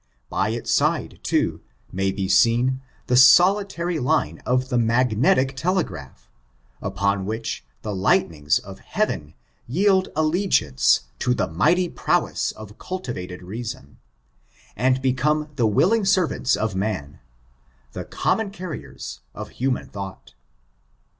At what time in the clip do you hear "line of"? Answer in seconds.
3.99-4.69